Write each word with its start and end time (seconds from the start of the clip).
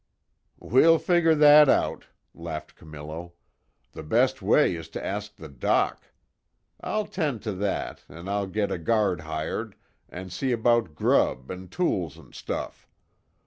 "We'll 0.59 0.97
figger 0.97 1.35
that 1.35 1.69
out," 1.69 2.07
laughed 2.33 2.75
Camillo, 2.75 3.33
"The 3.91 4.01
best 4.01 4.41
way 4.41 4.73
is 4.73 4.89
to 4.89 5.05
ask 5.05 5.35
the 5.35 5.47
doc. 5.47 6.11
I'll 6.83 7.05
tend 7.05 7.43
to 7.43 7.51
that, 7.53 8.03
an' 8.09 8.27
I'll 8.27 8.47
get 8.47 8.71
a 8.71 8.79
guard 8.79 9.21
hired, 9.21 9.75
an' 10.09 10.31
see 10.31 10.51
about 10.53 10.95
grub 10.95 11.51
an' 11.51 11.67
tools 11.67 12.17
and 12.17 12.33
stuff. 12.33 12.87